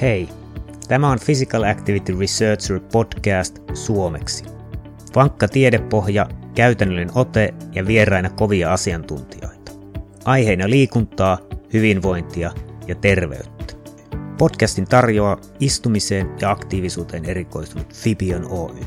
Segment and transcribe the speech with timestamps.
[0.00, 0.28] Hei,
[0.88, 4.44] tämä on Physical Activity Researcher podcast suomeksi.
[5.14, 9.72] Vankka tiedepohja, käytännöllinen ote ja vieraina kovia asiantuntijoita.
[10.24, 11.38] Aiheina liikuntaa,
[11.72, 12.52] hyvinvointia
[12.86, 13.74] ja terveyttä.
[14.38, 18.80] Podcastin tarjoaa istumiseen ja aktiivisuuteen erikoistunut Fibion Oy.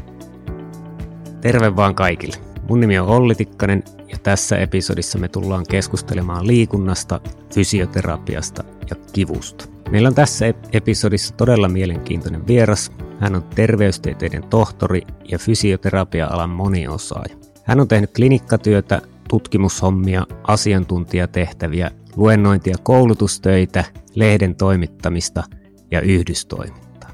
[1.41, 2.38] Terve vaan kaikille.
[2.68, 7.21] Mun nimi on Olli Tikkanen ja tässä episodissa me tullaan keskustelemaan liikunnasta,
[7.54, 9.69] fysioterapiasta ja kivusta.
[9.92, 12.92] Meillä on tässä episodissa todella mielenkiintoinen vieras.
[13.20, 17.36] Hän on terveystieteiden tohtori ja fysioterapia-alan moniosaaja.
[17.64, 23.84] Hän on tehnyt klinikkatyötä, tutkimushommia, asiantuntijatehtäviä, luennointia, koulutustöitä,
[24.15, 25.43] lehden toimittamista
[25.92, 27.12] ja yhdystoimintaa.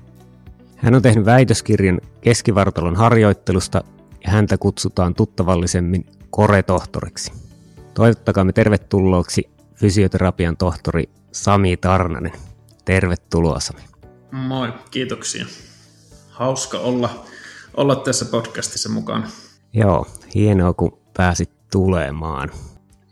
[0.75, 3.83] Hän on tehnyt väitöskirjan keskivartalon harjoittelusta
[4.25, 7.33] ja häntä kutsutaan tuttavallisemmin koretohtoriksi.
[7.93, 12.31] Toivottakaamme tervetulleeksi fysioterapian tohtori Sami Tarnanen.
[12.85, 13.81] Tervetuloa Sami.
[14.31, 15.45] Moi, kiitoksia.
[16.29, 17.25] Hauska olla,
[17.77, 19.29] olla tässä podcastissa mukana.
[19.73, 22.51] Joo, hienoa kun pääsit tulemaan.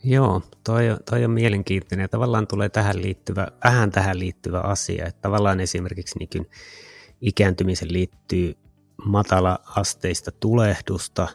[0.04, 5.22] Joo, toi, toi on mielenkiintoinen ja tavallaan tulee tähän liittyvä, vähän tähän liittyvä asia, että
[5.22, 6.50] tavallaan esimerkiksi niin
[7.22, 8.58] ikääntymisen liittyy
[9.06, 11.28] matala-asteista tulehdusta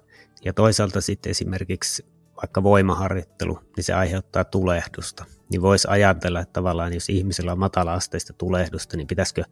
[0.44, 2.06] ja toisaalta sitten esimerkiksi
[2.42, 5.24] vaikka voimaharjoittelu, niin se aiheuttaa tulehdusta.
[5.50, 9.44] Niin voisi ajatella, että tavallaan jos ihmisellä on matala-asteista tulehdusta, niin pitäisikö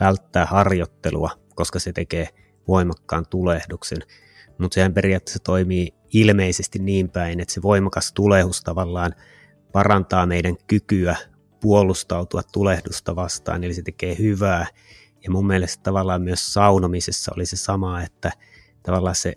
[0.00, 2.28] välttää harjoittelua, koska se tekee
[2.68, 3.98] voimakkaan tulehduksen.
[4.58, 9.14] Mutta sehän periaatteessa toimii ilmeisesti niin päin, että se voimakas tulehdus tavallaan
[9.72, 11.16] parantaa meidän kykyä
[11.60, 14.66] puolustautua tulehdusta vastaan, eli se tekee hyvää.
[15.24, 18.32] Ja mun mielestä tavallaan myös saunomisessa oli se sama, että
[18.82, 19.34] tavallaan se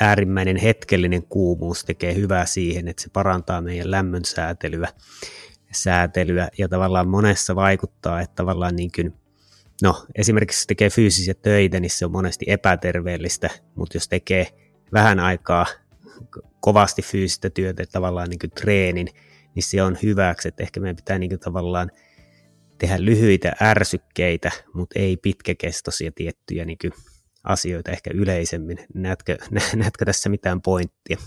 [0.00, 4.88] äärimmäinen hetkellinen kuumuus tekee hyvää siihen, että se parantaa meidän lämmön säätelyä,
[5.72, 6.48] säätelyä.
[6.58, 9.14] Ja tavallaan monessa vaikuttaa, että tavallaan niin kuin,
[9.82, 14.46] no esimerkiksi jos tekee fyysisiä töitä, niin se on monesti epäterveellistä, mutta jos tekee
[14.92, 15.66] vähän aikaa
[16.60, 19.08] kovasti fyysistä työtä, tavallaan niin kuin treenin,
[19.54, 21.90] niin se on hyväksi, että ehkä meidän pitää niin kuin tavallaan
[22.78, 26.92] tehdä lyhyitä ärsykkeitä, mutta ei pitkäkestoisia tiettyjä niin kuin
[27.48, 28.78] asioita ehkä yleisemmin.
[28.94, 29.36] Näetkö,
[29.76, 31.18] näetkö tässä mitään pointtia?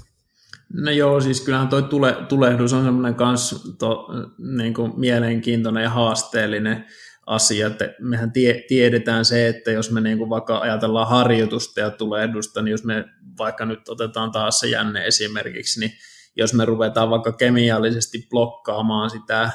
[0.74, 5.90] No joo, siis kyllähän toi tule, tulehdus on semmoinen kans to, niin kuin mielenkiintoinen ja
[5.90, 6.86] haasteellinen
[7.26, 11.90] asia, että mehän tie, tiedetään se, että jos me niin kuin vaikka ajatellaan harjoitusta ja
[11.90, 13.06] tulehdusta, niin jos me
[13.38, 15.92] vaikka nyt otetaan taas se jänne esimerkiksi, niin
[16.36, 19.52] jos me ruvetaan vaikka kemiallisesti blokkaamaan sitä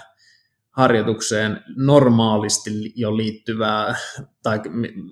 [0.77, 3.95] harjoitukseen normaalisti jo liittyvää
[4.43, 4.61] tai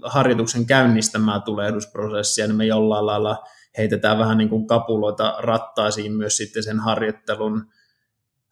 [0.03, 3.45] harjoituksen käynnistämää tulehdusprosessia, niin me jollain lailla
[3.79, 7.67] heitetään vähän niin kuin kapuloita rattaisiin myös sitten sen harjoittelun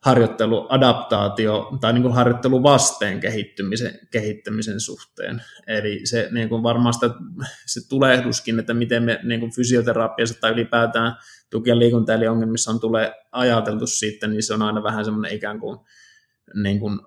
[0.03, 5.43] harjoitteluadaptaatio tai niin kuin harjoitteluvasteen kehittymisen, kehittämisen suhteen.
[5.67, 7.11] Eli se niin kuin varmaan sitä,
[7.67, 11.17] se tulehduskin, että miten me niin kuin fysioterapiassa tai ylipäätään
[11.51, 15.79] tuki- ja liikuntaeliongelmissa on tulee ajateltu sitten, niin se on aina vähän semmoinen ikään kuin
[16.55, 17.01] niin kuin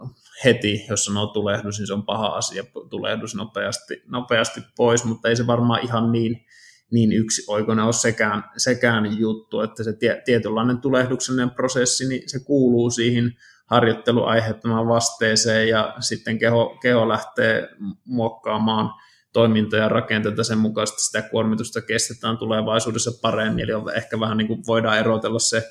[0.46, 5.36] heti, jos sanoo tulehdus, niin se on paha asia, tulehdus nopeasti, nopeasti pois, mutta ei
[5.36, 6.46] se varmaan ihan niin,
[6.92, 12.90] niin yksioikoinen ole sekään, sekään juttu, että se tie, tietynlainen tulehduksellinen prosessi, niin se kuuluu
[12.90, 13.32] siihen
[13.66, 17.70] harjoittelu aiheuttamaan vasteeseen ja sitten keho, keho lähtee
[18.06, 18.90] muokkaamaan
[19.34, 24.48] toimintoja ja rakenteita sen mukaisesti sitä kuormitusta kestetään tulevaisuudessa paremmin, eli on ehkä vähän niin
[24.48, 25.64] kuin voidaan erotella se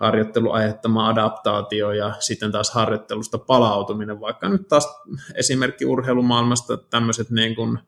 [0.00, 4.88] harjoittelu aiheuttama adaptaatio ja sitten taas harjoittelusta palautuminen, vaikka nyt taas
[5.34, 7.78] esimerkki urheilumaailmasta tämmöiset niin kuin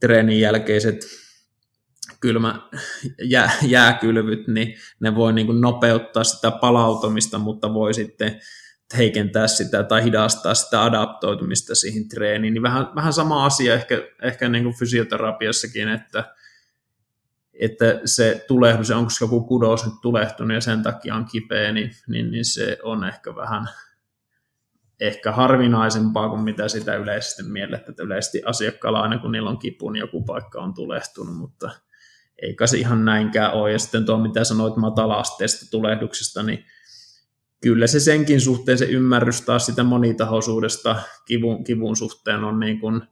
[0.00, 0.98] treenin jälkeiset
[2.20, 2.68] kylmä
[3.22, 8.40] jää, jääkylvyt, niin ne voi niin kuin nopeuttaa sitä palautumista, mutta voi sitten
[8.96, 12.54] heikentää sitä tai hidastaa sitä adaptoitumista siihen treeniin.
[12.54, 16.34] Niin vähän, vähän sama asia ehkä, ehkä niin kuin fysioterapiassakin, että
[17.54, 22.30] että se tulehdus, onko joku kudos nyt tulehtunut ja sen takia on kipeä, niin, niin,
[22.30, 23.68] niin se on ehkä vähän
[25.00, 29.90] ehkä harvinaisempaa kuin mitä sitä yleisesti miellettä, että yleisesti asiakkaalla aina kun niillä on kipu,
[29.90, 31.70] niin joku paikka on tulehtunut, mutta
[32.42, 33.72] eikä se ihan näinkään ole.
[33.72, 36.64] Ja sitten tuo, mitä sanoit matala-asteesta tulehduksesta, niin
[37.62, 43.02] kyllä se senkin suhteen se ymmärrys taas sitä monitahoisuudesta kivun, kivun suhteen on niin kuin,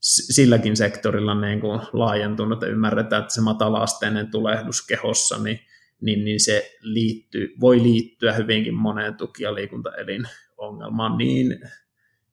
[0.00, 5.60] silläkin sektorilla niin kuin laajentunut ja ymmärretään, että se matala-asteinen tulehdus kehossa, niin,
[6.00, 10.24] niin, niin se liittyy, voi liittyä hyvinkin moneen tuki- ja liikuntaelin
[10.56, 11.60] ongelmaan niin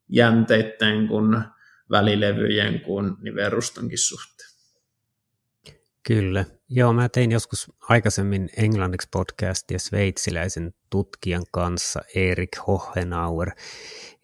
[0.10, 1.44] jänteiden kuin
[1.92, 4.50] välilevyjen kuin niverustonkin suhteen.
[6.04, 6.46] Kyllä.
[6.70, 13.52] Joo, mä tein joskus aikaisemmin englanniksi podcastia sveitsiläisen tutkijan kanssa, Erik Hohenauer,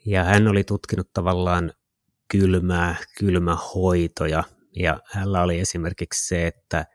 [0.06, 1.74] ja hän oli tutkinut tavallaan
[2.34, 4.44] kylmää, kylmähoitoja.
[4.76, 6.86] Ja hänellä oli esimerkiksi se, että,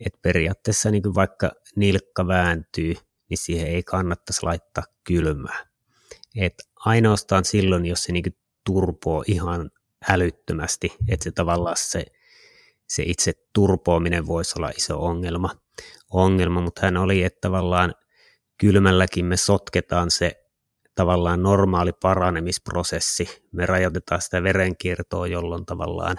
[0.00, 2.94] että periaatteessa niin kuin vaikka nilkka vääntyy,
[3.30, 5.66] niin siihen ei kannattaisi laittaa kylmää.
[6.36, 9.70] Et ainoastaan silloin, jos se niin kuin turpoo ihan
[10.08, 12.04] älyttömästi, että se tavallaan se,
[12.88, 15.50] se itse turpoaminen voisi olla iso ongelma,
[16.10, 17.94] ongelma, mutta hän oli, että tavallaan
[18.60, 20.43] kylmälläkin me sotketaan se
[20.94, 23.42] tavallaan normaali paranemisprosessi.
[23.52, 26.16] Me rajoitetaan sitä verenkiertoa, jolloin tavallaan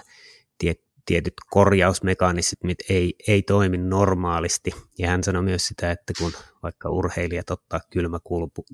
[0.58, 4.70] tiet, tietyt korjausmekanismit ei, ei toimi normaalisti.
[4.98, 6.32] Ja hän sanoi myös sitä, että kun
[6.62, 7.80] vaikka urheilijat ottaa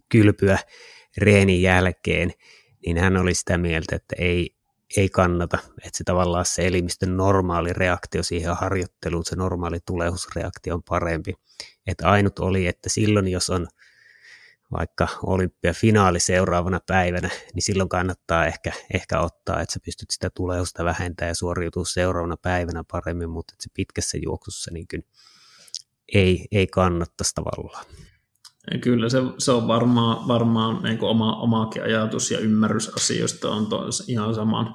[0.09, 0.59] kylpyä
[1.19, 2.33] reenin jälkeen,
[2.87, 4.57] niin hän oli sitä mieltä, että ei,
[4.97, 10.83] ei kannata, että se tavallaan se elimistön normaali reaktio siihen harjoitteluun, se normaali tulehusreaktio on
[10.83, 11.35] parempi.
[11.87, 13.69] Että ainut oli, että silloin jos on
[14.73, 20.85] vaikka olympiafinaali seuraavana päivänä, niin silloin kannattaa ehkä, ehkä ottaa, että sä pystyt sitä tulehusta
[20.85, 25.05] vähentämään ja suoriutua seuraavana päivänä paremmin, mutta että se pitkässä juoksussa niin kyllä
[26.15, 27.85] ei, ei kannattaisi tavallaan.
[28.81, 33.69] Kyllä se, se on varmaan, varmaan niin oma, omaakin ajatus ja ymmärrys asioista on
[34.09, 34.75] ihan saman,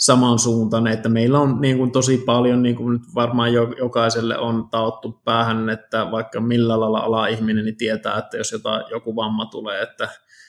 [0.00, 5.20] samansuuntainen, että meillä on niin kuin tosi paljon, niin kuin nyt varmaan jokaiselle on taottu
[5.24, 10.08] päähän, että vaikka millä lailla ala-ihminen niin tietää, että jos jotain, joku vamma tulee, että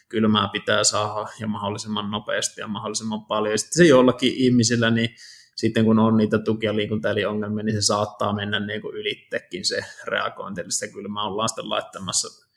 [0.09, 3.53] kylmää pitää saada ja mahdollisimman nopeasti ja mahdollisimman paljon.
[3.53, 5.09] Ja sitten se jollakin ihmisillä, niin
[5.55, 9.85] sitten kun on niitä tuki- ja liikuntaeliongelmia, niin se saattaa mennä niin kuin ylittekin se
[10.07, 12.50] reagointi, eli sitä kylmää ollaan sitten laittamassa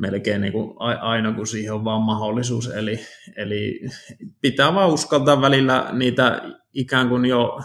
[0.00, 2.66] melkein niin kuin aina, kun siihen on vaan mahdollisuus.
[2.68, 3.00] Eli,
[3.36, 3.80] eli
[4.40, 6.42] pitää vaan uskaltaa välillä niitä
[6.72, 7.60] ikään kuin jo,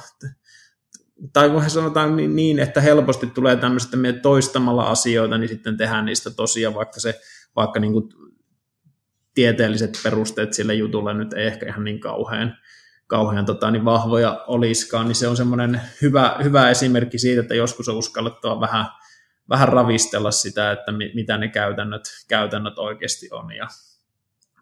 [1.33, 6.05] tai kun he sanotaan niin, että helposti tulee tämmöistä, että toistamalla asioita, niin sitten tehdään
[6.05, 7.19] niistä tosiaan, vaikka se
[7.55, 8.09] vaikka niin kuin
[9.33, 12.57] tieteelliset perusteet sille jutulle nyt ei ehkä ihan niin kauhean,
[13.07, 17.89] kauhean tota, niin vahvoja olisikaan, niin se on semmoinen hyvä, hyvä esimerkki siitä, että joskus
[17.89, 18.85] on uskallettava vähän
[19.50, 23.68] vähän ravistella sitä, että mitä ne käytännöt, käytännöt oikeasti on ja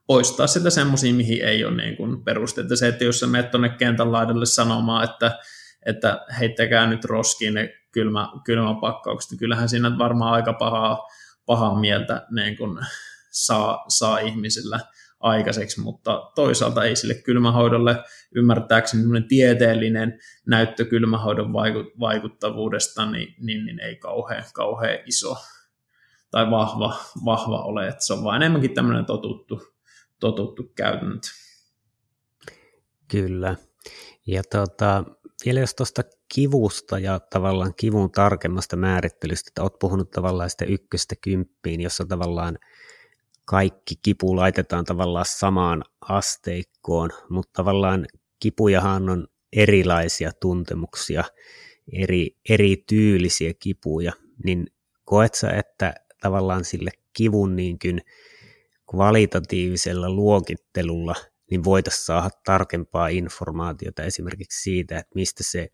[0.07, 2.75] poistaa sitä semmoisia, mihin ei ole niin kuin perusteita.
[2.75, 5.39] Se, että jos sä menet tuonne kentän laidalle sanomaan, että,
[5.85, 11.07] että heittäkää nyt roskiin ne kylmä, kylmäpakkaukset, niin kyllähän siinä varmaan aika pahaa,
[11.45, 12.79] pahaa mieltä niin kuin
[13.31, 14.79] saa, saa ihmisillä
[15.23, 18.03] aikaiseksi, mutta toisaalta ei sille kylmähoidolle
[18.35, 21.53] ymmärtääkseni tieteellinen näyttö kylmähoidon
[21.99, 25.35] vaikuttavuudesta niin, niin, niin ei kauhean, kauhean iso
[26.31, 29.61] tai vahva, vahva ole, että se on vain enemmänkin tämmöinen totuttu,
[30.19, 31.27] totuttu käytäntö.
[33.07, 33.55] Kyllä.
[34.27, 35.03] Ja tota,
[35.45, 36.01] vielä jos tuosta
[36.35, 42.57] kivusta ja tavallaan kivun tarkemmasta määrittelystä, että olet puhunut tavallaan sitä ykköstä kymppiin, jossa tavallaan–
[43.45, 48.05] kaikki kipu laitetaan tavallaan samaan asteikkoon, mutta tavallaan
[48.39, 51.23] kipujahan on erilaisia tuntemuksia,
[51.93, 54.13] eri, eri tyylisiä kipuja,
[54.45, 54.67] niin
[55.05, 58.01] koet sä, että tavallaan sille kivun niin kuin
[58.91, 61.15] kvalitatiivisella luokittelulla
[61.51, 65.69] niin voitaisiin saada tarkempaa informaatiota esimerkiksi siitä, että mistä se,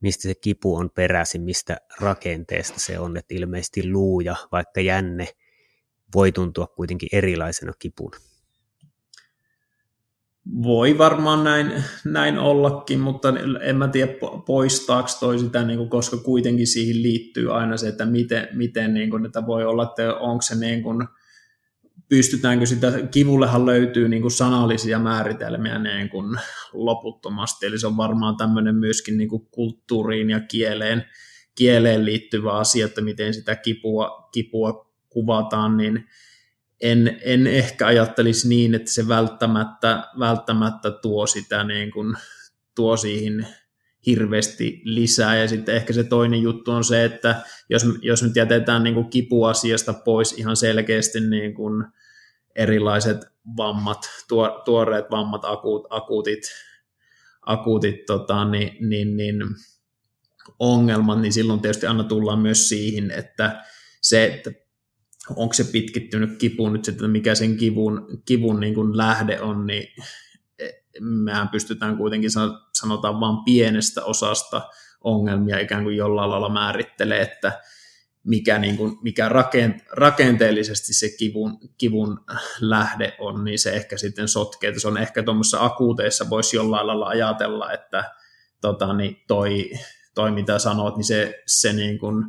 [0.00, 5.28] mistä se kipu on peräisin, mistä rakenteesta se on, että ilmeisesti luuja, vaikka jänne–
[6.14, 8.18] voi tuntua kuitenkin erilaisena kipuna.
[10.62, 13.28] Voi varmaan näin, näin ollakin, mutta
[13.62, 14.12] en mä tiedä
[14.46, 19.10] poistaako toi sitä, niin kuin, koska kuitenkin siihen liittyy aina se, että miten, miten niin
[19.10, 21.08] kuin, että voi olla, että onko se niin kuin,
[22.08, 26.38] pystytäänkö sitä, kivullehan löytyy niin kuin sanallisia määritelmiä niin kuin
[26.72, 31.04] loputtomasti, eli se on varmaan tämmöinen myöskin niin kuin kulttuuriin ja kieleen,
[31.54, 34.85] kieleen liittyvä asia, että miten sitä kipua, kipua
[35.16, 36.04] kuvataan, niin
[36.80, 42.16] en, en ehkä ajattelisi niin, että se välttämättä, välttämättä tuo sitä niin kuin,
[42.74, 43.46] tuo siihen
[44.06, 45.36] hirveästi lisää.
[45.36, 49.10] Ja sitten ehkä se toinen juttu on se, että jos, jos nyt jätetään niin kuin
[49.10, 51.84] kipuasiasta pois ihan selkeästi niin kuin
[52.54, 53.18] erilaiset
[53.56, 56.42] vammat, tuo, tuoreet vammat, akuut, akuutit,
[57.46, 59.36] akuutit tota, niin, niin, niin,
[60.58, 63.64] ongelmat, niin silloin tietysti aina tullaan myös siihen, että
[64.02, 64.65] se, että
[65.36, 69.88] onko se pitkittynyt kipu nyt sitten, mikä sen kivun, kivun niin kuin lähde on, niin
[70.58, 70.68] e,
[71.00, 72.30] mehän pystytään kuitenkin
[72.72, 74.68] sanotaan vain pienestä osasta
[75.04, 77.60] ongelmia ikään kuin jollain lailla määrittelee, että
[78.24, 79.30] mikä, niin kuin, mikä
[79.92, 82.20] rakenteellisesti se kivun, kivun
[82.60, 87.06] lähde on, niin se ehkä sitten sotkee, se on ehkä tuommoisessa akuuteissa voisi jollain lailla
[87.06, 88.04] ajatella, että
[88.60, 89.70] tota, niin toi,
[90.14, 92.24] toi mitä sanot, niin se, se niin kuin,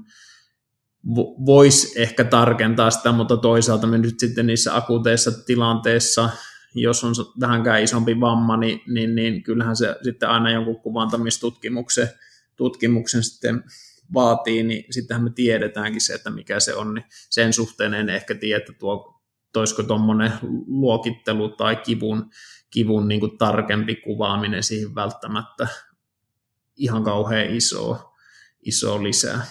[1.45, 6.29] voisi ehkä tarkentaa sitä, mutta toisaalta me nyt sitten niissä akuuteissa tilanteissa
[6.75, 12.09] jos on vähänkään isompi vamma, niin, niin, niin kyllähän se sitten aina jonkun kuvantamistutkimuksen
[12.55, 13.63] tutkimuksen sitten
[14.13, 18.35] vaatii, niin sittenhän me tiedetäänkin se, että mikä se on, niin sen suhteen en ehkä
[18.35, 19.21] tiedä, että tuo,
[19.53, 20.31] toisiko tuommoinen
[20.67, 22.29] luokittelu tai kivun,
[22.69, 25.67] kivun niin kuin tarkempi kuvaaminen siihen välttämättä
[26.75, 28.13] ihan kauhean iso,
[28.61, 29.45] iso lisää.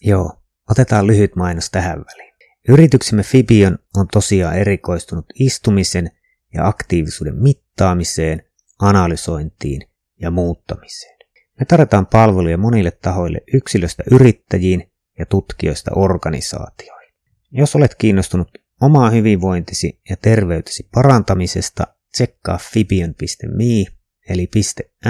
[0.00, 0.32] Joo,
[0.70, 2.34] otetaan lyhyt mainos tähän väliin.
[2.68, 6.10] Yrityksemme Fibion on tosiaan erikoistunut istumisen
[6.54, 8.42] ja aktiivisuuden mittaamiseen,
[8.78, 9.82] analysointiin
[10.20, 11.18] ja muuttamiseen.
[11.60, 17.14] Me tarjotaan palveluja monille tahoille yksilöstä yrittäjiin ja tutkijoista organisaatioihin.
[17.50, 18.48] Jos olet kiinnostunut
[18.80, 23.84] omaa hyvinvointisi ja terveytesi parantamisesta, tsekkaa fibion.me
[24.28, 24.50] eli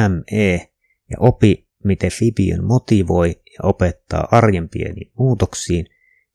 [0.09, 0.70] .me
[1.11, 5.87] ja opi, miten Fibion motivoi ja opettaa arjen pieniin muutoksiin,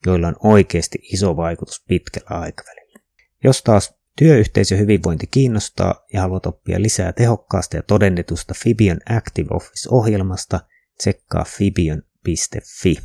[0.05, 2.99] joilla on oikeasti iso vaikutus pitkällä aikavälillä.
[3.43, 10.59] Jos taas työyhteisö hyvinvointi kiinnostaa ja haluat oppia lisää tehokkaasta ja todennetusta Fibion Active Office-ohjelmasta,
[10.97, 12.95] tsekkaa fibion.fi.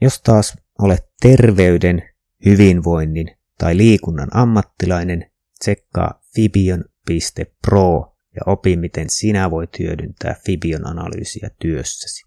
[0.00, 2.02] Jos taas olet terveyden,
[2.44, 12.24] hyvinvoinnin tai liikunnan ammattilainen, tsekkaa fibion.pro ja opi, miten sinä voit hyödyntää Fibion analyysiä työssäsi.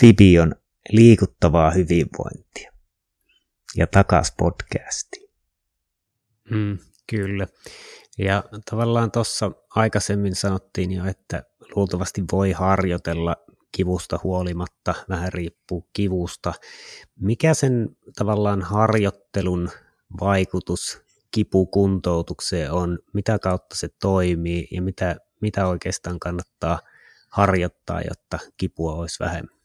[0.00, 0.54] Fibion
[0.92, 2.72] liikuttavaa hyvinvointia.
[3.76, 5.30] Ja takas podcastiin.
[6.50, 6.78] Mm,
[7.10, 7.46] kyllä.
[8.18, 11.42] Ja tavallaan tuossa aikaisemmin sanottiin jo, että
[11.74, 13.36] luultavasti voi harjoitella
[13.72, 16.52] kivusta huolimatta, vähän riippuu kivusta.
[17.20, 19.70] Mikä sen tavallaan harjoittelun
[20.20, 26.80] vaikutus kipukuntoutukseen on, mitä kautta se toimii ja mitä, mitä oikeastaan kannattaa
[27.30, 29.56] harjoittaa, jotta kipua olisi vähemmän?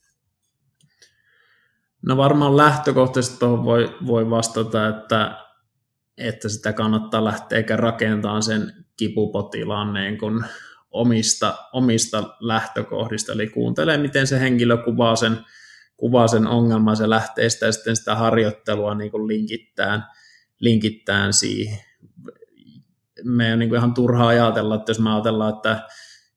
[2.01, 5.45] No varmaan lähtökohtaisesti tuohon voi, voi vastata, että,
[6.17, 10.45] että sitä kannattaa lähteä eikä rakentaa sen kipupotilaan niin kuin
[10.91, 15.37] omista, omista lähtökohdista, eli kuuntelee, miten se henkilö kuvaa sen,
[15.97, 20.05] kuvaa sen ongelman, se lähtee sitä sitten sitä harjoittelua niin kuin linkittään,
[20.59, 21.90] linkittään siihen.
[23.23, 25.87] Me on niin kuin ihan turhaa ajatella, että jos me ajatellaan, että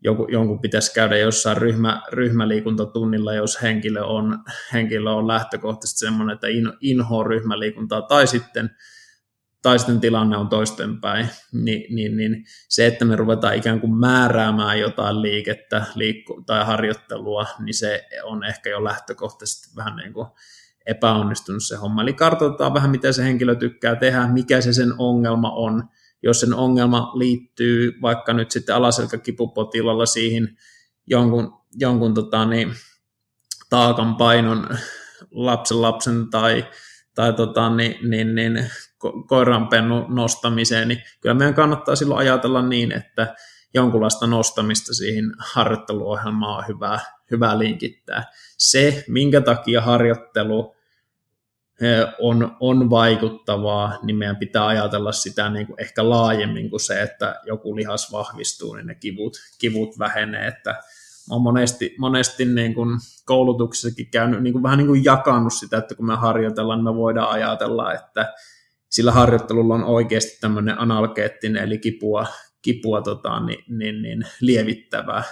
[0.05, 4.39] joku, jonkun pitäisi käydä jossain ryhmä, ryhmäliikuntatunnilla, jos henkilö on,
[4.73, 8.71] henkilö on lähtökohtaisesti sellainen, että in, inhoa ryhmäliikuntaa, tai sitten,
[9.63, 14.81] tai sitten tilanne on toistenpäin, niin, niin, niin se, että me ruvetaan ikään kuin määräämään
[14.81, 20.27] jotain liikettä liikku, tai harjoittelua, niin se on ehkä jo lähtökohtaisesti vähän niin kuin
[20.87, 22.03] epäonnistunut se homma.
[22.03, 25.89] Eli kartoitetaan vähän, mitä se henkilö tykkää tehdä, mikä se sen ongelma on,
[26.25, 30.59] jos sen ongelma liittyy vaikka nyt sitten alaselkäkipupotilalla siihen
[31.07, 32.73] jonkun, jonkun tota, niin,
[33.71, 34.69] taakan painon
[35.31, 36.65] lapsen lapsen tai,
[37.15, 38.71] tai tota, niin, niin, niin,
[39.07, 43.35] ko- koiranpennun nostamiseen, niin kyllä meidän kannattaa silloin ajatella niin, että
[43.75, 47.01] jonkunlaista nostamista siihen harjoitteluohjelmaan on hyvä,
[47.31, 48.25] hyvä linkittää.
[48.59, 50.77] Se, minkä takia harjoittelu
[52.21, 57.41] on, on vaikuttavaa, niin meidän pitää ajatella sitä niin kuin ehkä laajemmin kuin se, että
[57.47, 60.83] joku lihas vahvistuu, niin ne kivut, kivut vähenee, että
[61.31, 65.95] olen monesti, monesti niin kuin koulutuksessakin käynyt niin kuin vähän niin kuin jakanut sitä, että
[65.95, 68.35] kun me harjoitellaan, niin me voidaan ajatella, että
[68.91, 72.27] sillä harjoittelulla on oikeasti tämmöinen analgeettinen, eli kipua,
[72.63, 75.23] kipua tota, niin, niin, niin lievittävä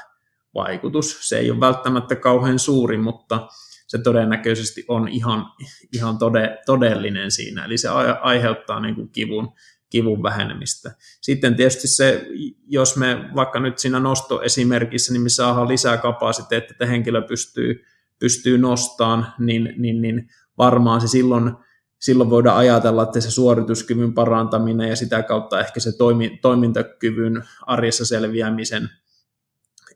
[0.55, 1.29] vaikutus.
[1.29, 3.49] Se ei ole välttämättä kauhean suuri, mutta
[3.93, 5.47] se todennäköisesti on ihan,
[5.93, 7.89] ihan tode, todellinen siinä, eli se
[8.21, 9.53] aiheuttaa niin kuin kivun,
[9.91, 10.95] kivun vähenemistä.
[11.21, 12.27] Sitten tietysti se,
[12.67, 17.85] jos me vaikka nyt siinä nostoesimerkissä, niin me saadaan lisää kapasiteettia, että henkilö pystyy,
[18.19, 21.53] pystyy nostamaan, niin, niin, niin varmaan se silloin,
[22.01, 28.07] silloin voidaan ajatella, että se suorituskyvyn parantaminen ja sitä kautta ehkä se toimi, toimintakyvyn arjessa
[28.07, 28.89] selviämisen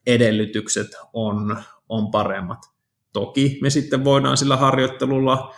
[0.06, 2.75] edellytykset on, on paremmat.
[3.16, 5.54] Toki me sitten voidaan sillä harjoittelulla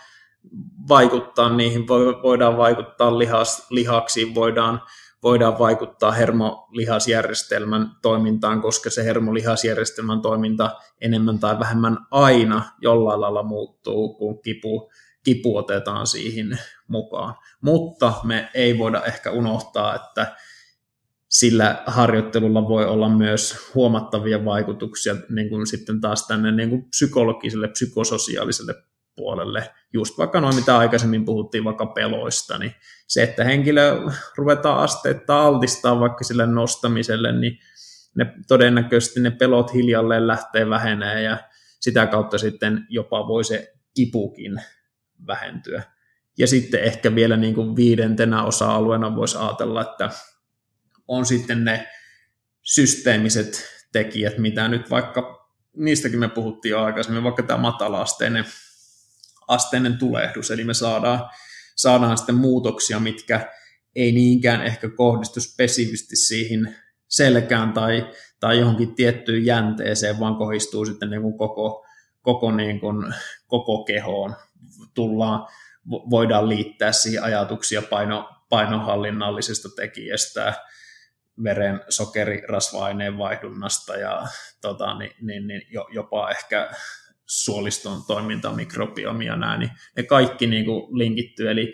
[0.89, 1.87] vaikuttaa niihin,
[2.23, 4.81] voidaan vaikuttaa lihas, lihaksiin, voidaan,
[5.23, 14.13] voidaan vaikuttaa hermolihasjärjestelmän toimintaan, koska se hermolihasjärjestelmän toiminta enemmän tai vähemmän aina jollain lailla muuttuu,
[14.13, 14.91] kun kipu,
[15.23, 17.35] kipu otetaan siihen mukaan.
[17.61, 20.35] Mutta me ei voida ehkä unohtaa, että
[21.29, 27.67] sillä harjoittelulla voi olla myös huomattavia vaikutuksia niin kuin sitten taas tänne niin kuin psykologiselle,
[27.67, 28.75] psykososiaaliselle
[29.15, 29.69] puolelle.
[29.93, 32.75] Just vaikka noin, mitä aikaisemmin puhuttiin vaikka peloista, niin
[33.07, 34.01] se, että henkilö
[34.35, 37.59] ruvetaan asteetta altistaa vaikka sille nostamiselle, niin
[38.15, 41.37] ne, todennäköisesti ne pelot hiljalleen lähtee vähenee ja
[41.79, 44.61] sitä kautta sitten jopa voi se kipukin
[45.27, 45.83] vähentyä.
[46.37, 50.09] Ja sitten ehkä vielä niin kuin viidentenä osa-alueena voisi ajatella, että
[51.09, 51.87] on sitten ne
[52.61, 58.45] systeemiset tekijät, mitä nyt vaikka, niistäkin me puhuttiin aikaisemmin, vaikka tämä matala-asteinen
[59.49, 61.29] asteinen tulehdus, eli me saadaan,
[61.75, 63.51] saadaan sitten muutoksia, mitkä
[63.95, 66.75] ei niinkään ehkä kohdistu spesifisti siihen
[67.07, 71.85] selkään tai, tai johonkin tiettyyn jänteeseen, vaan kohdistuu sitten niin kuin koko,
[72.21, 73.13] koko, niin kuin,
[73.47, 74.35] koko kehoon.
[74.93, 75.47] Tullaan,
[75.89, 80.53] voidaan liittää siihen ajatuksia paino, painohallinnallisesta tekijästä,
[81.43, 84.27] veren sokerirasva-aineen vaihdunnasta ja
[84.61, 86.71] tota, niin, niin, niin, jopa ehkä
[87.25, 91.51] suoliston toiminta, mikrobiomi ja nämä, niin ne kaikki niin kuin linkittyy.
[91.51, 91.73] Eli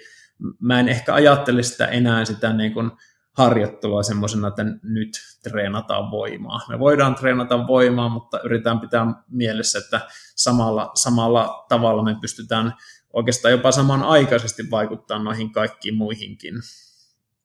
[0.59, 2.91] mä en ehkä ajattele sitä enää sitä niin kuin
[3.31, 5.09] harjoittelua semmoisena, että nyt
[5.43, 6.61] treenataan voimaa.
[6.69, 10.01] Me voidaan treenata voimaa, mutta yritetään pitää mielessä, että
[10.35, 12.73] samalla, samalla tavalla me pystytään
[13.13, 16.55] oikeastaan jopa samanaikaisesti vaikuttaa noihin kaikkiin muihinkin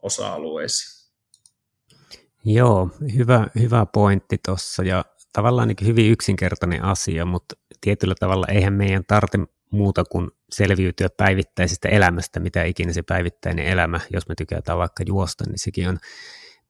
[0.03, 1.00] osa-alueisiin.
[2.45, 8.73] Joo, hyvä, hyvä pointti tuossa ja tavallaan niin hyvin yksinkertainen asia, mutta tietyllä tavalla eihän
[8.73, 9.39] meidän tarvitse
[9.73, 15.45] muuta kuin selviytyä päivittäisestä elämästä, mitä ikinä se päivittäinen elämä, jos me tykätään vaikka juosta,
[15.47, 15.99] niin sekin on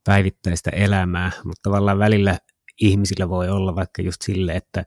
[0.05, 2.39] päivittäistä elämää, mutta tavallaan välillä
[2.81, 4.85] ihmisillä voi olla vaikka just sille, että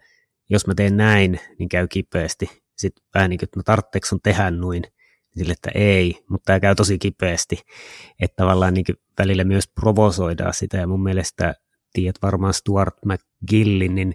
[0.49, 2.63] jos mä teen näin, niin käy kipeästi.
[2.77, 4.83] Sitten vähän niin kuin, että no tehdä noin,
[5.37, 7.59] sille, että ei, mutta tämä käy tosi kipeästi.
[8.19, 8.85] Että tavallaan niin
[9.17, 11.55] välillä myös provosoidaan sitä, ja mun mielestä
[11.93, 14.13] tiedät varmaan Stuart McGillin, niin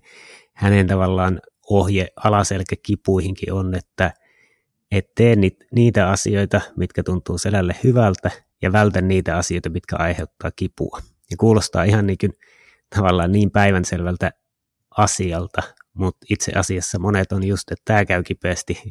[0.55, 4.13] hänen tavallaan ohje alaselkäkipuihinkin on, että
[4.91, 5.37] et tee
[5.73, 8.31] niitä asioita, mitkä tuntuu selälle hyvältä,
[8.63, 10.99] ja vältä niitä asioita, mitkä aiheuttaa kipua.
[11.31, 12.33] Ja kuulostaa ihan niin kuin,
[12.97, 14.33] tavallaan niin päivänselvältä
[14.97, 15.63] asialta,
[15.99, 18.83] mutta itse asiassa monet on just, että tämä käy kipeästi.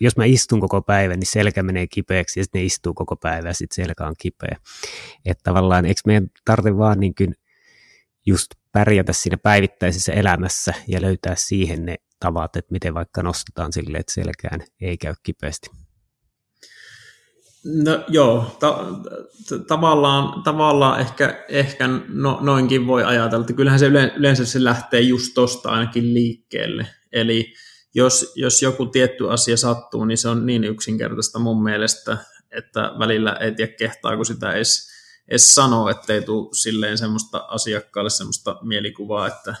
[0.00, 3.48] Jos mä istun koko päivän, niin selkä menee kipeäksi ja sitten ne istuu koko päivän
[3.48, 4.56] ja sitten selkä on kipeä.
[5.24, 7.34] Että tavallaan eikö meidän tarvitse vaan niin kuin
[8.26, 13.98] just pärjätä siinä päivittäisessä elämässä ja löytää siihen ne tavat, että miten vaikka nostetaan sille,
[13.98, 15.70] että selkään ei käy kipeästi.
[17.66, 18.84] No joo, ta-
[19.48, 25.00] t- tavallaan, tavallaan ehkä, ehkä no, noinkin voi ajatella, että kyllähän se yleensä se lähtee
[25.00, 26.86] just tosta ainakin liikkeelle.
[27.12, 27.52] Eli
[27.94, 32.18] jos, jos joku tietty asia sattuu, niin se on niin yksinkertaista mun mielestä,
[32.50, 34.88] että välillä ei tiedä kehtaa, kun sitä edes,
[35.28, 39.54] edes sanoo, ettei tule silleen semmoista asiakkaalle semmoista mielikuvaa, että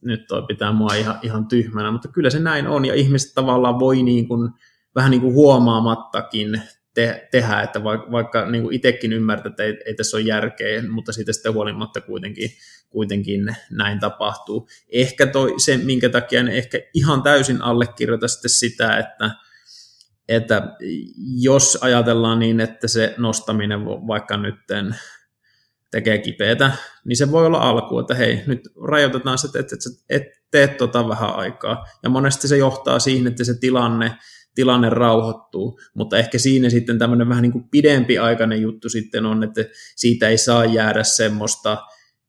[0.00, 3.78] nyt toi pitää mua ihan, ihan tyhmänä, mutta kyllä se näin on, ja ihmiset tavallaan
[3.78, 4.50] voi niin kuin,
[4.94, 6.62] vähän niin kuin huomaamattakin
[6.94, 10.82] te, tehdä, että vaikka, vaikka niin kuin itsekin ymmärtää, että ei, ei tässä ole järkeä,
[10.88, 12.50] mutta siitä sitten huolimatta kuitenkin,
[12.90, 14.68] kuitenkin näin tapahtuu.
[14.92, 19.30] Ehkä toi, se, minkä takia en ehkä ihan täysin allekirjoita sitten sitä, että,
[20.28, 20.76] että
[21.40, 24.96] jos ajatellaan niin, että se nostaminen vaikka nytten
[25.90, 26.72] tekee kipeätä,
[27.04, 30.76] niin se voi olla alku, että hei, nyt rajoitetaan se, että et, et, et teet
[30.76, 31.86] tota vähän aikaa.
[32.02, 34.16] Ja monesti se johtaa siihen, että se tilanne,
[34.54, 39.64] tilanne rauhoittuu, mutta ehkä siinä sitten tämmöinen vähän niin kuin pidempiaikainen juttu sitten on, että
[39.96, 41.78] siitä ei saa jäädä semmoista,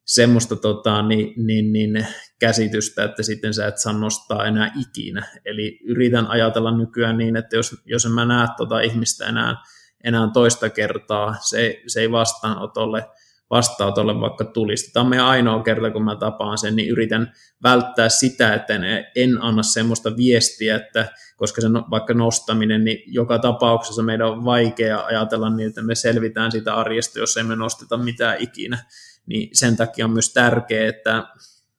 [0.04, 2.06] semmoista tota, niin, niin, niin,
[2.38, 5.26] käsitystä, että sitten sä et saa nostaa enää ikinä.
[5.44, 9.56] Eli yritän ajatella nykyään niin, että jos, jos en mä näe tota ihmistä enää,
[10.04, 13.06] enää toista kertaa, se, se ei vastaanotolle
[13.50, 14.92] vastaanotolle vaikka tulisi.
[14.92, 17.32] Tämä on meidän ainoa kerta, kun mä tapaan sen, niin yritän
[17.62, 18.82] välttää sitä, että en,
[19.14, 24.44] en anna semmoista viestiä, että koska se no, vaikka nostaminen, niin joka tapauksessa meidän on
[24.44, 28.78] vaikea ajatella niin, että me selvitään sitä arjesta, jos emme nosteta mitään ikinä.
[29.26, 31.24] Niin sen takia on myös tärkeää, että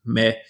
[0.03, 0.41] me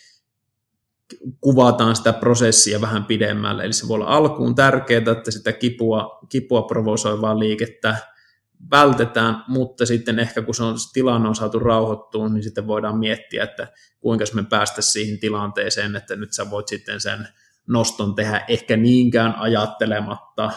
[1.41, 3.63] kuvataan sitä prosessia vähän pidemmälle.
[3.63, 7.97] Eli se voi olla alkuun tärkeää, että sitä kipua, kipua provosoivaa liikettä
[8.71, 13.43] vältetään, mutta sitten ehkä kun se on, tilanne on saatu rauhoittua, niin sitten voidaan miettiä,
[13.43, 13.67] että
[13.99, 17.27] kuinka me päästä siihen tilanteeseen, että nyt sä voit sitten sen
[17.67, 20.51] noston tehdä ehkä niinkään ajattelematta,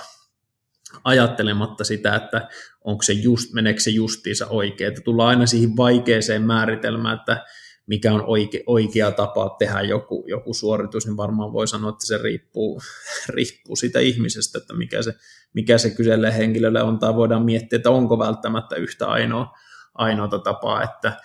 [1.04, 2.48] ajattelematta sitä, että
[2.84, 7.44] onko se just, meneekö se justiinsa oikein, että tullaan aina siihen vaikeeseen määritelmään, että
[7.86, 12.18] mikä on oike, oikea tapa tehdä joku, joku suoritus, niin varmaan voi sanoa, että se
[12.18, 12.82] riippuu,
[13.34, 15.14] riippuu siitä ihmisestä, että mikä se,
[15.54, 19.52] mikä se kyseelle henkilölle on, tai voidaan miettiä, että onko välttämättä yhtä ainoa,
[19.94, 21.16] ainoata tapaa, että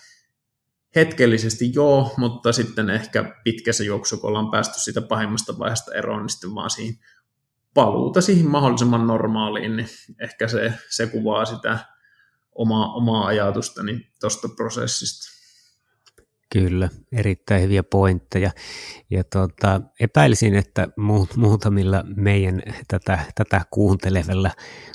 [0.96, 6.30] hetkellisesti joo, mutta sitten ehkä pitkässä juoksussa, kun ollaan päästy siitä pahimmasta vaiheesta eroon, niin
[6.30, 6.96] sitten vaan siihen
[7.74, 9.90] paluuta siihen mahdollisimman normaaliin, niin
[10.22, 11.80] ehkä se, se kuvaa sitä
[12.56, 15.35] omaa, omaa ajatustani tuosta prosessista.
[16.56, 18.52] Kyllä, erittäin hyviä pointteja.
[19.10, 24.52] Ja tuota, epäilisin, että muut, muutamilla meidän tätä, tätä kuuntelevilla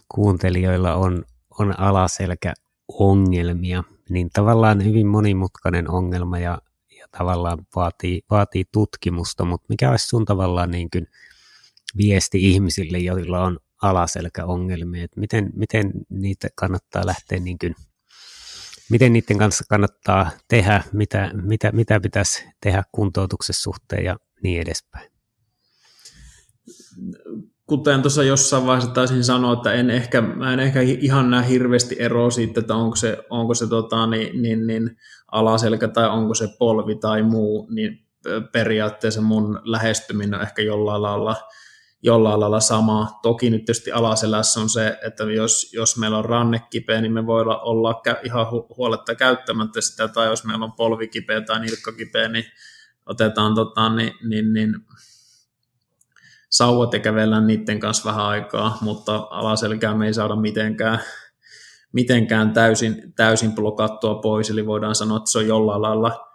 [0.08, 1.24] kuuntelijoilla on,
[1.58, 2.54] on alaselkä
[2.88, 3.84] ongelmia.
[4.08, 6.58] niin tavallaan hyvin monimutkainen ongelma ja,
[6.98, 11.06] ja tavallaan vaatii, vaatii tutkimusta, mutta mikä olisi sun tavallaan niin kuin
[11.96, 17.74] viesti ihmisille, joilla on alaselkäongelmia, että miten, miten niitä kannattaa lähteä niin kuin,
[18.90, 25.11] miten niiden kanssa kannattaa tehdä, mitä, mitä, mitä pitäisi tehdä kuntoutuksessa suhteen ja niin edespäin?
[27.66, 31.96] Kuten tuossa jossain vaiheessa taisin sanoa, että en ehkä, mä en ehkä ihan näe hirveästi
[31.98, 34.96] eroa siitä, että onko se, onko se tota, niin, niin, niin
[35.33, 38.07] alaselkä tai onko se polvi tai muu, niin
[38.53, 41.37] periaatteessa mun lähestyminen on ehkä jollain lailla,
[42.02, 43.18] jollain lailla sama.
[43.22, 47.26] Toki nyt tietysti alaselässä on se, että jos, jos meillä on ranne kipeä, niin me
[47.26, 52.28] voidaan olla ihan huoletta käyttämättä sitä, tai jos meillä on polvi kipeä tai nilkka kipeä,
[52.28, 52.44] niin
[53.06, 54.74] otetaan tota, niin, niin, niin
[56.50, 61.00] sauvat ja kävellään niiden kanssa vähän aikaa, mutta alaselkää me ei saada mitenkään,
[61.92, 66.26] mitenkään täysin, täysin blokattua pois, eli voidaan sanoa, että se on jollain lailla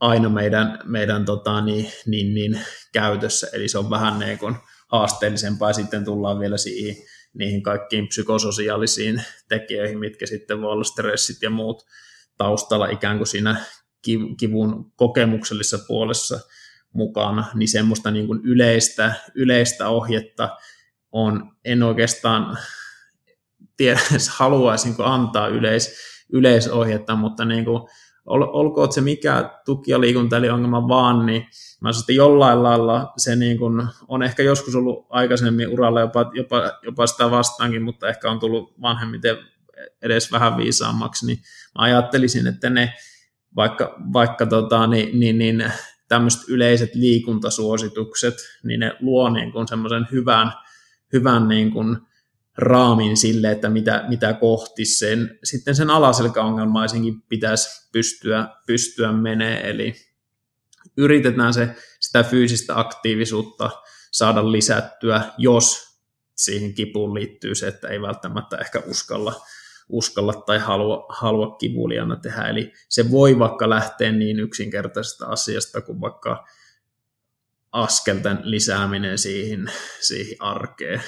[0.00, 2.60] aina meidän, meidän tota, niin, niin, niin,
[2.92, 4.56] käytössä, eli se on vähän niin kuin
[4.86, 6.96] haasteellisempaa, sitten tullaan vielä siihen,
[7.34, 11.86] niihin kaikkiin psykososiaalisiin tekijöihin, mitkä sitten voi olla stressit ja muut
[12.38, 13.56] taustalla ikään kuin siinä
[14.36, 16.40] kivun kokemuksellisessa puolessa,
[16.92, 20.56] mukana, niin semmoista niin kuin yleistä, yleistä ohjetta
[21.12, 22.58] on, en oikeastaan
[23.76, 24.00] tiedä,
[24.38, 25.96] haluaisinko antaa yleis,
[26.32, 27.88] yleisohjetta, mutta niin kuin,
[28.26, 31.42] ol, olkoon se mikä tuki- ja liikuntaeliongelma vaan, niin
[31.80, 36.30] mä sanoin, että jollain lailla se niin kuin, on ehkä joskus ollut aikaisemmin uralla jopa,
[36.34, 39.36] jopa, jopa sitä vastaankin, mutta ehkä on tullut vanhemmiten
[40.02, 41.38] edes vähän viisaammaksi, niin
[41.78, 42.92] mä ajattelisin, että ne
[43.56, 45.72] vaikka, vaikka tota, niin, niin, niin
[46.08, 48.34] tämmöiset yleiset liikuntasuositukset,
[48.64, 50.52] niin ne luo niin semmoisen hyvän,
[51.12, 51.96] hyvän niin kuin
[52.58, 59.94] raamin sille, että mitä, mitä kohti sen, sitten sen alaselkäongelmaisenkin pitäisi pystyä, pystyä menee, eli
[60.96, 61.68] yritetään se,
[62.00, 63.70] sitä fyysistä aktiivisuutta
[64.12, 65.96] saada lisättyä, jos
[66.34, 69.40] siihen kipuun liittyy se, että ei välttämättä ehkä uskalla
[69.88, 72.42] uskalla tai halua, halua kivuliana tehdä.
[72.42, 76.46] Eli se voi vaikka lähteä niin yksinkertaisesta asiasta kuin vaikka
[77.72, 81.02] askelten lisääminen siihen, siihen arkeen.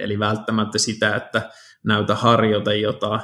[0.00, 1.50] Eli välttämättä sitä, että
[1.84, 3.20] näytä harjoite jota,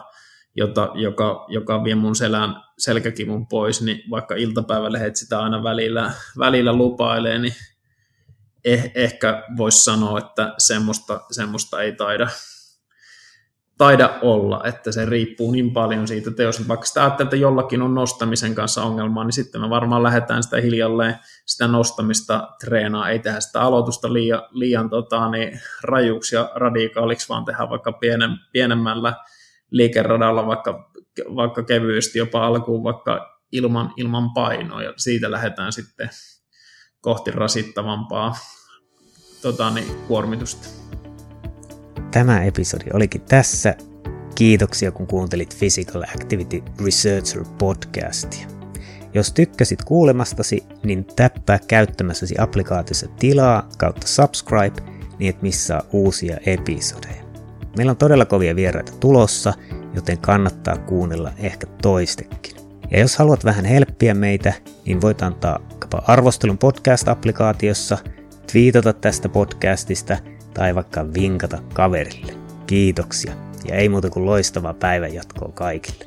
[0.57, 6.73] jota, joka, joka vie mun selän, selkäkivun pois, niin vaikka iltapäivälehdet sitä aina välillä, välillä
[6.73, 7.55] lupailee, niin
[8.65, 12.29] eh, ehkä voisi sanoa, että semmoista, semmoista ei taida,
[13.79, 16.69] taida olla, että se riippuu niin paljon siitä teosta.
[16.69, 20.57] Vaikka sitä ajattelee, että jollakin on nostamisen kanssa ongelmaa, niin sitten me varmaan lähdetään sitä
[20.57, 23.11] hiljalleen sitä nostamista treenaa.
[23.11, 28.31] Ei tehdä sitä aloitusta liian, liian tota, niin, rajuksi ja radikaaliksi, vaan tehdään vaikka pienem,
[28.53, 29.13] pienemmällä
[29.71, 30.91] liikeradalla, vaikka,
[31.37, 36.11] vaikka kevyesti jopa alkuun vaikka ilman, ilman painoa, ja siitä lähdetään sitten
[37.01, 38.37] kohti rasittavampaa
[39.43, 40.86] tota, niin, kuormitusta
[42.17, 43.75] tämä episodi olikin tässä.
[44.35, 48.49] Kiitoksia kun kuuntelit Physical Activity Researcher podcastia.
[49.15, 54.83] Jos tykkäsit kuulemastasi, niin täppää käyttämässäsi applikaatiossa tilaa kautta subscribe,
[55.19, 57.23] niin et missaa uusia episodeja.
[57.77, 59.55] Meillä on todella kovia vieraita tulossa,
[59.95, 62.57] joten kannattaa kuunnella ehkä toistekin.
[62.91, 64.53] Ja jos haluat vähän helppiä meitä,
[64.87, 65.59] niin voit antaa
[66.07, 67.99] arvostelun podcast-applikaatiossa,
[68.53, 70.19] twiitata tästä podcastista–
[70.57, 72.33] tai vaikka vinkata kaverille.
[72.67, 73.33] Kiitoksia
[73.69, 76.05] ja ei muuta kuin loistavaa päivänjatkoa kaikille.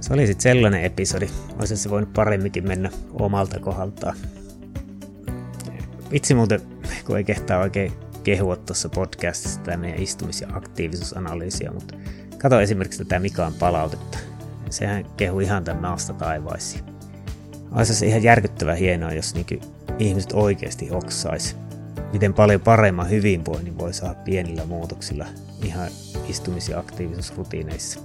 [0.00, 1.28] Se oli sitten sellainen episodi.
[1.58, 4.16] Olisi se voinut paremminkin mennä omalta kohdaltaan.
[6.10, 6.60] Itse muuten,
[7.06, 7.92] kun ei kehtaa oikein
[8.24, 11.94] kehua tuossa podcastissa tämä meidän istumis- ja aktiivisuusanalyysiä, mutta
[12.38, 14.18] kato esimerkiksi tätä Mikaan palautetta.
[14.70, 16.84] Sehän kehu ihan tämän maasta taivaisiin.
[17.72, 21.56] Olisi se ihan järkyttävän hienoa, jos niin ihmiset oikeasti oksais.
[22.12, 25.26] Miten paljon paremman hyvinvoinnin voi saada pienillä muutoksilla
[25.64, 25.88] ihan
[26.28, 28.00] istumis- ja aktiivisuusrutiineissa.